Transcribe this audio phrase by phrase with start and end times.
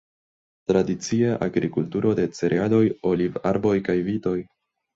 [0.71, 2.81] Tradicie agrikulturo de cerealoj,
[3.13, 4.39] olivarboj kaj vitoj.